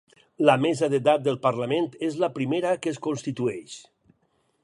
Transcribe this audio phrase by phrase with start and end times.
[0.49, 3.77] La mesa d'edat del parlament és la primera que es constitueix